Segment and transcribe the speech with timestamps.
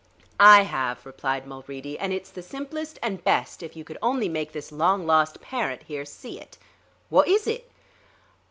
[0.39, 4.51] "I have," replied Mulready; "and it's the simplest and best, if you could only make
[4.51, 6.57] this long lost parent here see it."
[7.11, 7.69] "Wot is it?"